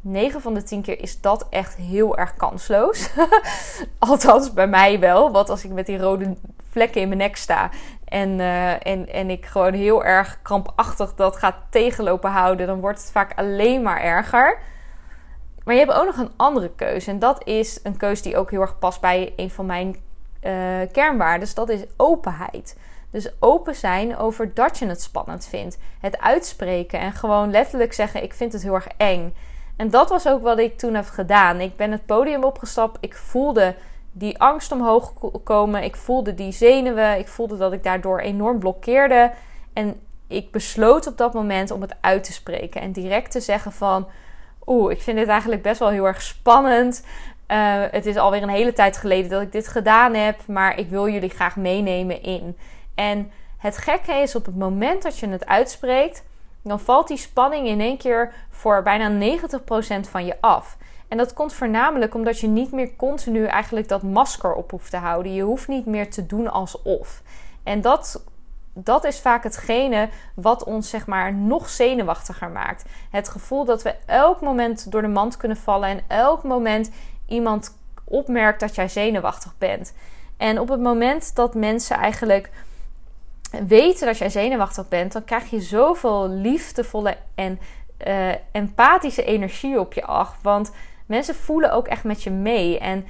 [0.00, 3.10] 9 van de 10 keer is dat echt heel erg kansloos.
[3.98, 5.30] Althans, bij mij wel.
[5.32, 6.36] Want als ik met die rode
[6.72, 7.70] vlekken in mijn nek sta
[8.04, 13.00] en, uh, en, en ik gewoon heel erg krampachtig dat ga tegenlopen houden, dan wordt
[13.00, 14.58] het vaak alleen maar erger.
[15.64, 17.10] Maar je hebt ook nog een andere keuze.
[17.10, 19.96] En dat is een keuze die ook heel erg past bij een van mijn
[20.42, 20.52] uh,
[20.92, 21.48] kernwaarden.
[21.54, 22.76] Dat is openheid.
[23.10, 25.78] Dus open zijn over dat je het spannend vindt.
[26.00, 29.34] Het uitspreken en gewoon letterlijk zeggen: Ik vind het heel erg eng.
[29.76, 31.60] En dat was ook wat ik toen heb gedaan.
[31.60, 32.98] Ik ben het podium opgestapt.
[33.00, 33.74] Ik voelde
[34.12, 35.12] die angst omhoog
[35.44, 35.82] komen.
[35.82, 37.18] Ik voelde die zenuwen.
[37.18, 39.32] Ik voelde dat ik daardoor enorm blokkeerde.
[39.72, 42.80] En ik besloot op dat moment om het uit te spreken.
[42.80, 44.08] En direct te zeggen van...
[44.66, 47.04] Oeh, ik vind dit eigenlijk best wel heel erg spannend.
[47.48, 50.46] Uh, het is alweer een hele tijd geleden dat ik dit gedaan heb.
[50.46, 52.56] Maar ik wil jullie graag meenemen in.
[52.94, 56.24] En het gekke is op het moment dat je het uitspreekt...
[56.62, 60.76] Dan valt die spanning in één keer voor bijna 90% van je af.
[61.12, 64.96] En dat komt voornamelijk omdat je niet meer continu eigenlijk dat masker op hoeft te
[64.96, 65.34] houden.
[65.34, 67.22] Je hoeft niet meer te doen alsof.
[67.62, 68.24] En dat,
[68.74, 72.84] dat is vaak hetgene wat ons zeg maar nog zenuwachtiger maakt.
[73.10, 76.90] Het gevoel dat we elk moment door de mand kunnen vallen en elk moment
[77.26, 79.94] iemand opmerkt dat jij zenuwachtig bent.
[80.36, 82.50] En op het moment dat mensen eigenlijk
[83.66, 87.58] weten dat jij zenuwachtig bent, dan krijg je zoveel liefdevolle en
[88.06, 90.36] uh, empathische energie op je af.
[90.42, 90.72] Want
[91.12, 92.78] mensen voelen ook echt met je mee.
[92.78, 93.06] En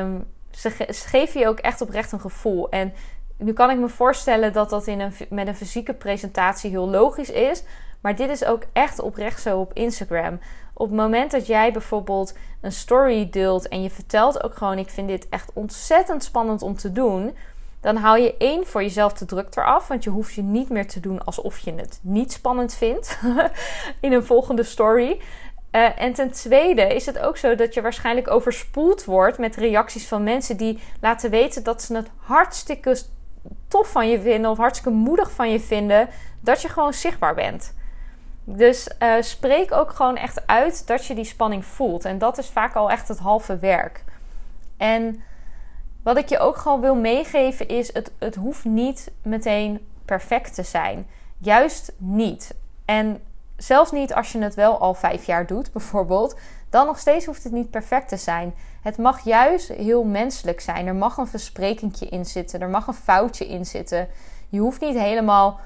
[0.00, 2.70] um, ze, geven je ook echt oprecht een gevoel.
[2.70, 2.92] En
[3.36, 7.30] nu kan ik me voorstellen dat dat in een, met een fysieke presentatie heel logisch
[7.30, 7.62] is.
[8.00, 10.38] Maar dit is ook echt oprecht zo op Instagram.
[10.74, 14.90] Op het moment dat jij bijvoorbeeld een story deelt en je vertelt ook gewoon: Ik
[14.90, 17.36] vind dit echt ontzettend spannend om te doen.
[17.80, 19.88] Dan haal je één voor jezelf de druk eraf.
[19.88, 23.18] Want je hoeft je niet meer te doen alsof je het niet spannend vindt
[24.00, 25.20] in een volgende story.
[25.72, 30.08] Uh, en ten tweede is het ook zo dat je waarschijnlijk overspoeld wordt met reacties
[30.08, 32.96] van mensen die laten weten dat ze het hartstikke
[33.68, 36.08] tof van je vinden of hartstikke moedig van je vinden
[36.40, 37.74] dat je gewoon zichtbaar bent.
[38.44, 42.04] Dus uh, spreek ook gewoon echt uit dat je die spanning voelt.
[42.04, 44.04] En dat is vaak al echt het halve werk.
[44.76, 45.22] En
[46.02, 50.62] wat ik je ook gewoon wil meegeven is: het, het hoeft niet meteen perfect te
[50.62, 51.06] zijn.
[51.38, 52.54] Juist niet.
[52.84, 53.22] En
[53.62, 56.36] zelfs niet als je het wel al vijf jaar doet, bijvoorbeeld,
[56.70, 58.54] dan nog steeds hoeft het niet perfect te zijn.
[58.82, 60.86] Het mag juist heel menselijk zijn.
[60.86, 64.08] Er mag een versprekingje in zitten, er mag een foutje in zitten.
[64.48, 65.60] Je hoeft niet helemaal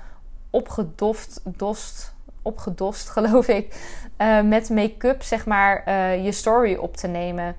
[0.50, 3.74] opgedoft, dost, opgedost, geloof ik,
[4.18, 7.56] uh, met make-up, zeg maar, uh, je story op te nemen.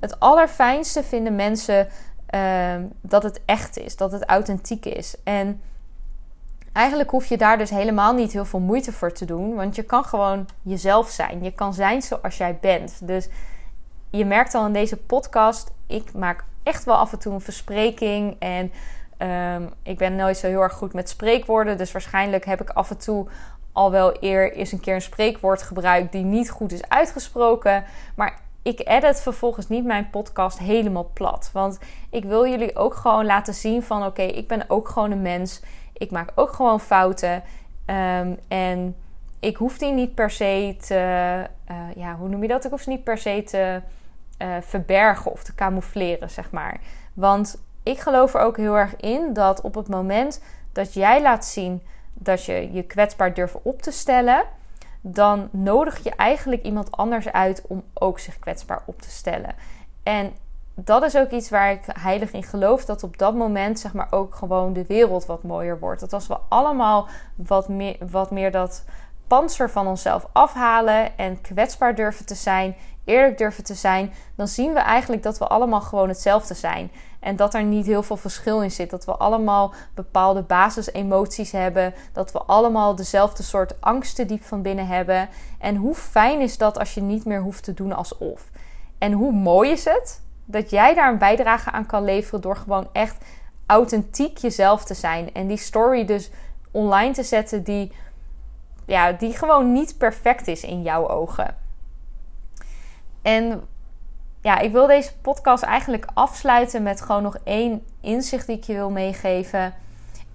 [0.00, 1.88] Het allerfijnste vinden mensen
[2.34, 5.16] uh, dat het echt is, dat het authentiek is.
[5.24, 5.60] En
[6.76, 9.82] Eigenlijk hoef je daar dus helemaal niet heel veel moeite voor te doen, want je
[9.82, 11.42] kan gewoon jezelf zijn.
[11.42, 13.06] Je kan zijn zoals jij bent.
[13.06, 13.28] Dus
[14.10, 18.36] je merkt al in deze podcast, ik maak echt wel af en toe een verspreking
[18.38, 18.72] en
[19.28, 22.90] um, ik ben nooit zo heel erg goed met spreekwoorden, dus waarschijnlijk heb ik af
[22.90, 23.26] en toe
[23.72, 27.84] al wel eer eens een keer een spreekwoord gebruikt die niet goed is uitgesproken,
[28.14, 31.50] maar ik edit vervolgens niet mijn podcast helemaal plat.
[31.52, 31.78] Want
[32.10, 35.60] ik wil jullie ook gewoon laten zien van oké, ik ben ook gewoon een mens.
[35.98, 37.42] Ik maak ook gewoon fouten.
[37.84, 38.96] Ehm, en
[39.40, 40.94] ik hoef die niet per se te.
[41.70, 42.64] Uh, ja, hoe noem je dat?
[42.64, 43.80] Ik hoef ze niet per se te
[44.38, 46.80] uh, verbergen of te camoufleren, zeg maar.
[47.14, 51.44] Want ik geloof er ook heel erg in dat op het moment dat jij laat
[51.44, 51.82] zien
[52.12, 54.44] dat je je kwetsbaar durft op te stellen,
[55.00, 59.54] dan nodig je eigenlijk iemand anders uit om ook zich kwetsbaar op te stellen.
[60.02, 60.32] En
[60.84, 62.84] dat is ook iets waar ik heilig in geloof.
[62.84, 66.00] Dat op dat moment zeg maar ook gewoon de wereld wat mooier wordt.
[66.00, 68.84] Dat als we allemaal wat meer, wat meer dat
[69.26, 74.72] panzer van onszelf afhalen en kwetsbaar durven te zijn, eerlijk durven te zijn, dan zien
[74.72, 76.90] we eigenlijk dat we allemaal gewoon hetzelfde zijn.
[77.20, 78.90] En dat er niet heel veel verschil in zit.
[78.90, 81.94] Dat we allemaal bepaalde basisemoties hebben.
[82.12, 85.28] Dat we allemaal dezelfde soort angsten diep van binnen hebben.
[85.58, 88.50] En hoe fijn is dat als je niet meer hoeft te doen alsof?
[88.98, 92.88] En hoe mooi is het dat jij daar een bijdrage aan kan leveren door gewoon
[92.92, 93.24] echt
[93.66, 95.32] authentiek jezelf te zijn.
[95.32, 96.30] En die story dus
[96.70, 97.92] online te zetten die,
[98.86, 101.56] ja, die gewoon niet perfect is in jouw ogen.
[103.22, 103.68] En
[104.40, 108.74] ja, ik wil deze podcast eigenlijk afsluiten met gewoon nog één inzicht die ik je
[108.74, 109.74] wil meegeven.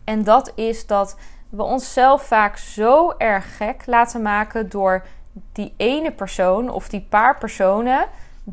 [0.04, 1.18] En dat is dat
[1.50, 5.06] we onszelf vaak zo erg gek laten maken door
[5.52, 8.08] die ene persoon of die paar personen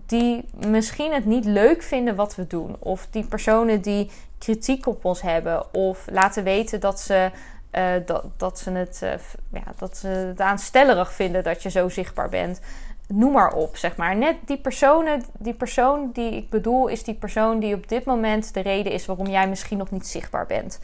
[0.07, 2.77] die misschien het niet leuk vinden wat we doen.
[2.79, 5.75] Of die personen die kritiek op ons hebben.
[5.75, 7.31] Of laten weten dat ze,
[7.73, 9.11] uh, dat, dat, ze het, uh,
[9.53, 12.61] ja, dat ze het aanstellerig vinden dat je zo zichtbaar bent.
[13.09, 14.17] Noem maar op, zeg maar.
[14.17, 18.55] Net die personen, die persoon die ik bedoel, is die persoon die op dit moment
[18.55, 20.81] de reden is waarom jij misschien nog niet zichtbaar bent.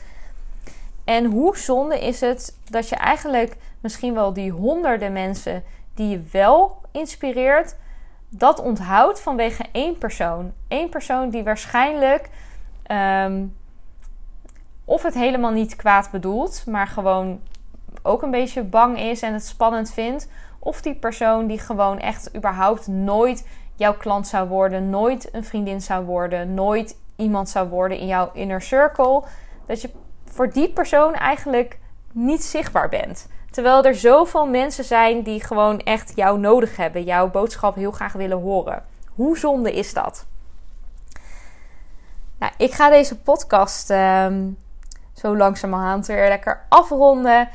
[1.05, 5.62] En hoe zonde is het dat je eigenlijk misschien wel die honderden mensen
[5.94, 7.77] die je wel inspireert,
[8.38, 10.52] dat onthoudt vanwege één persoon.
[10.68, 12.30] Eén persoon die waarschijnlijk
[12.82, 13.44] ehm,
[14.84, 17.40] of het helemaal niet kwaad bedoelt, maar gewoon
[18.02, 20.28] ook een beetje bang is en het spannend vindt.
[20.58, 25.80] Of die persoon die gewoon echt überhaupt nooit jouw klant zou worden, nooit een vriendin
[25.80, 29.22] zou worden, nooit iemand zou worden in jouw inner circle.
[29.66, 29.90] Dat je
[30.24, 31.78] voor die persoon eigenlijk
[32.12, 33.28] niet zichtbaar bent.
[33.54, 38.12] Terwijl er zoveel mensen zijn die gewoon echt jou nodig hebben, jouw boodschap heel graag
[38.12, 38.84] willen horen.
[39.14, 40.26] Hoe zonde is dat?
[42.38, 44.58] Nou, ik ga deze podcast um,
[45.12, 47.48] zo langzamerhand weer lekker afronden.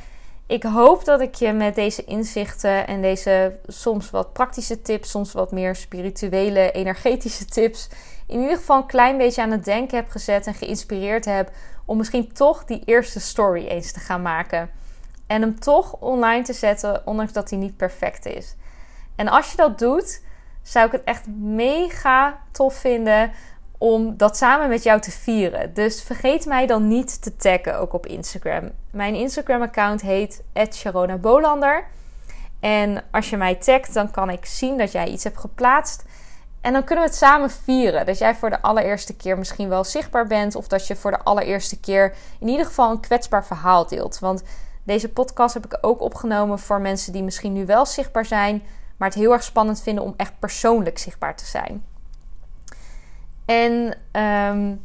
[0.47, 5.31] Ik hoop dat ik je met deze inzichten en deze soms wat praktische tips, soms
[5.31, 7.89] wat meer spirituele, energetische tips,
[8.27, 11.51] in ieder geval een klein beetje aan het denken heb gezet en geïnspireerd heb
[11.85, 14.69] om misschien toch die eerste story eens te gaan maken.
[15.29, 18.55] En hem toch online te zetten, ondanks dat hij niet perfect is.
[19.15, 20.21] En als je dat doet,
[20.61, 23.31] zou ik het echt mega tof vinden
[23.77, 25.73] om dat samen met jou te vieren.
[25.73, 28.71] Dus vergeet mij dan niet te taggen, ook op Instagram.
[28.91, 31.87] Mijn Instagram-account heet Sharona Bolander.
[32.59, 36.03] En als je mij tagt, dan kan ik zien dat jij iets hebt geplaatst.
[36.61, 38.05] En dan kunnen we het samen vieren.
[38.05, 40.55] Dat jij voor de allereerste keer misschien wel zichtbaar bent.
[40.55, 44.19] Of dat je voor de allereerste keer in ieder geval een kwetsbaar verhaal deelt.
[44.19, 44.43] Want
[44.89, 48.63] deze podcast heb ik ook opgenomen voor mensen die misschien nu wel zichtbaar zijn.
[48.97, 51.84] Maar het heel erg spannend vinden om echt persoonlijk zichtbaar te zijn.
[53.45, 54.82] En um,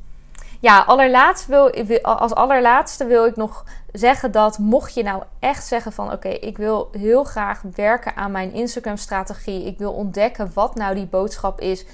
[0.60, 1.70] ja, allerlaatst wil,
[2.02, 6.56] als allerlaatste wil ik nog zeggen dat mocht je nou echt zeggen van oké, ik
[6.56, 9.66] wil heel graag werken aan mijn Instagram strategie.
[9.66, 11.86] Ik wil ontdekken wat nou die boodschap is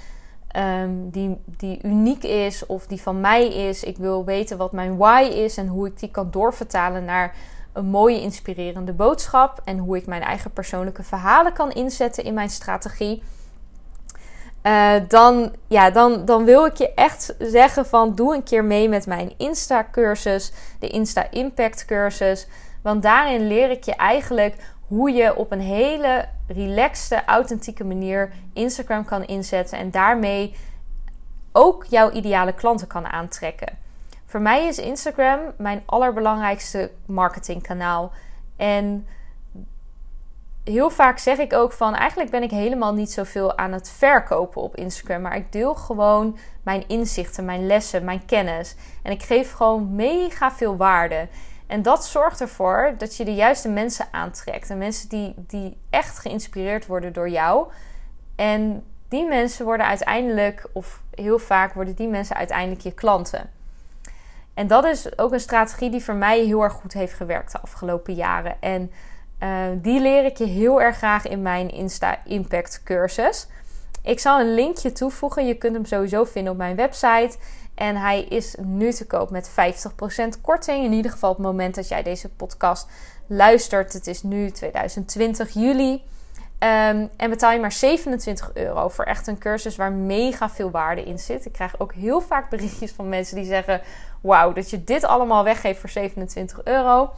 [0.56, 3.84] um, die, die uniek is of die van mij is.
[3.84, 7.34] Ik wil weten wat mijn why is en hoe ik die kan doorvertalen naar
[7.72, 9.60] een mooie inspirerende boodschap.
[9.64, 13.22] En hoe ik mijn eigen persoonlijke verhalen kan inzetten in mijn strategie
[14.62, 18.88] uh, dan, ja, dan, dan wil ik je echt zeggen van doe een keer mee
[18.88, 22.46] met mijn Insta-cursus, de Insta Impact cursus.
[22.82, 24.56] Want daarin leer ik je eigenlijk
[24.88, 30.54] hoe je op een hele relaxte, authentieke manier Instagram kan inzetten en daarmee
[31.52, 33.78] ook jouw ideale klanten kan aantrekken.
[34.30, 38.12] Voor mij is Instagram mijn allerbelangrijkste marketingkanaal.
[38.56, 39.06] En
[40.64, 44.62] heel vaak zeg ik ook van eigenlijk ben ik helemaal niet zoveel aan het verkopen
[44.62, 45.22] op Instagram.
[45.22, 48.76] Maar ik deel gewoon mijn inzichten, mijn lessen, mijn kennis.
[49.02, 51.28] En ik geef gewoon mega veel waarde.
[51.66, 54.70] En dat zorgt ervoor dat je de juiste mensen aantrekt.
[54.70, 57.68] En mensen die, die echt geïnspireerd worden door jou.
[58.36, 63.58] En die mensen worden uiteindelijk, of heel vaak worden die mensen uiteindelijk je klanten.
[64.60, 67.60] En dat is ook een strategie die voor mij heel erg goed heeft gewerkt de
[67.60, 68.56] afgelopen jaren.
[68.60, 68.90] En
[69.42, 69.48] uh,
[69.82, 73.46] die leer ik je heel erg graag in mijn Insta Impact cursus.
[74.02, 75.46] Ik zal een linkje toevoegen.
[75.46, 77.36] Je kunt hem sowieso vinden op mijn website.
[77.74, 80.84] En hij is nu te koop met 50% korting.
[80.84, 82.88] In ieder geval op het moment dat jij deze podcast
[83.26, 83.92] luistert.
[83.92, 86.02] Het is nu 2020 juli.
[86.62, 91.02] Um, en betaal je maar 27 euro voor echt een cursus waar mega veel waarde
[91.04, 91.44] in zit.
[91.44, 93.80] Ik krijg ook heel vaak berichtjes van mensen die zeggen:
[94.20, 97.10] Wauw, dat je dit allemaal weggeeft voor 27 euro.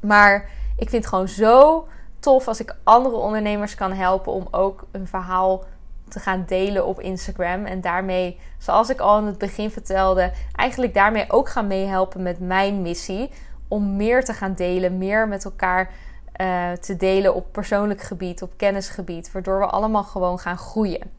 [0.00, 1.86] Maar ik vind het gewoon zo
[2.20, 5.64] tof als ik andere ondernemers kan helpen om ook een verhaal
[6.08, 7.64] te gaan delen op Instagram.
[7.64, 12.40] En daarmee, zoals ik al in het begin vertelde, eigenlijk daarmee ook gaan meehelpen met
[12.40, 13.30] mijn missie.
[13.68, 15.90] Om meer te gaan delen, meer met elkaar
[16.38, 19.32] uh, te delen op persoonlijk gebied, op kennisgebied.
[19.32, 21.10] Waardoor we allemaal gewoon gaan groeien.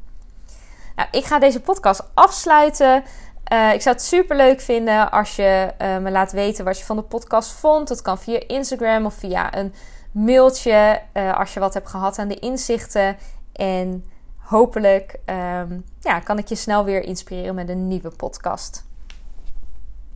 [0.95, 3.03] Nou, ik ga deze podcast afsluiten.
[3.53, 6.85] Uh, ik zou het super leuk vinden als je uh, me laat weten wat je
[6.85, 7.87] van de podcast vond.
[7.87, 9.73] Dat kan via Instagram of via een
[10.11, 11.01] mailtje.
[11.35, 13.17] Als je wat hebt gehad aan de inzichten.
[13.53, 14.05] En
[14.37, 18.88] hopelijk um, ja, kan ik je snel weer inspireren met een nieuwe podcast.